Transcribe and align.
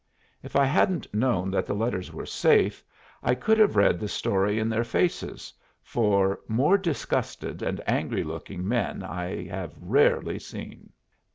If 0.41 0.55
I 0.55 0.65
hadn't 0.65 1.13
known 1.13 1.51
that 1.51 1.67
the 1.67 1.75
letters 1.75 2.11
were 2.11 2.25
safe, 2.25 2.83
I 3.21 3.35
could 3.35 3.59
have 3.59 3.75
read 3.75 3.99
the 3.99 4.07
story 4.07 4.57
in 4.57 4.67
their 4.67 4.83
faces, 4.83 5.53
for 5.83 6.39
more 6.47 6.75
disgusted 6.79 7.61
and 7.61 7.79
angry 7.87 8.23
looking 8.23 8.67
men 8.67 9.03
I 9.03 9.45
have 9.49 9.75
rarely 9.79 10.39
seen. 10.39 10.89